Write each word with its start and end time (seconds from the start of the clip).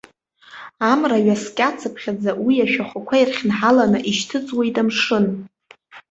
Амра 0.91 1.17
ҩаскьа-цыԥхьаӡа, 1.25 2.31
уи 2.45 2.55
ашәахәақәа 2.65 3.15
ирхьынҳаланы, 3.17 3.99
ишьҭыҵуеит 4.09 4.75
амшын. 4.81 5.25